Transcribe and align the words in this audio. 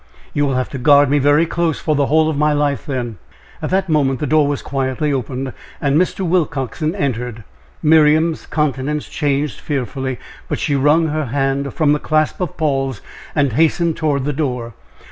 "You 0.33 0.47
will 0.47 0.55
have 0.55 0.69
to 0.69 0.79
guard 0.79 1.11
me 1.11 1.19
very 1.19 1.45
close 1.45 1.79
for 1.79 1.93
the 1.95 2.07
whole 2.07 2.27
of 2.27 2.35
my 2.35 2.53
life, 2.53 2.87
then." 2.87 3.19
At 3.61 3.69
that 3.69 3.87
moment 3.87 4.19
the 4.19 4.25
door 4.25 4.47
was 4.47 4.63
quietly 4.63 5.13
opened, 5.13 5.53
and 5.79 5.95
Mr. 5.95 6.21
Willcoxen 6.27 6.95
entered. 6.95 7.43
Miriam's 7.83 8.47
countenance 8.47 9.07
changed 9.07 9.59
fearfully, 9.59 10.17
but 10.49 10.57
she 10.57 10.75
wrung 10.75 11.09
her 11.09 11.25
hand 11.25 11.71
from 11.75 11.93
the 11.93 11.99
clasp 11.99 12.41
of 12.41 12.57
Paul's, 12.57 13.01
and 13.35 13.53
hastened 13.53 13.95
toward 13.95 14.23
the 14.23 14.33
door. 14.33 14.73